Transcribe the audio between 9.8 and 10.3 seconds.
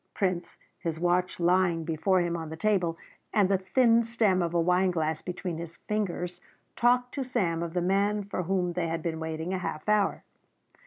hour.